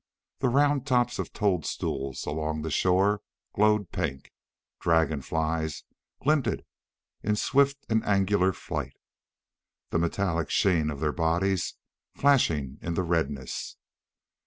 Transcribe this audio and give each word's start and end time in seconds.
The 0.39 0.49
round 0.49 0.87
tops 0.87 1.19
of 1.19 1.31
toadstools 1.31 2.25
along 2.25 2.63
the 2.63 2.71
shore 2.71 3.21
glowed 3.53 3.91
pink. 3.91 4.31
Dragonflies 4.79 5.83
glinted 6.23 6.65
in 7.21 7.35
swift 7.35 7.85
and 7.87 8.03
angular 8.03 8.51
flight, 8.51 8.97
the 9.91 9.99
metallic 9.99 10.49
sheen 10.49 10.89
of 10.89 11.01
their 11.01 11.13
bodies 11.13 11.75
flashing 12.15 12.79
in 12.81 12.95
the 12.95 13.03
redness. 13.03 13.77